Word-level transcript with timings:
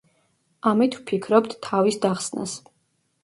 ამით 0.69 0.97
ვფიქრობთ 1.01 1.53
თავის 1.67 1.99
დახსნას! 2.07 2.57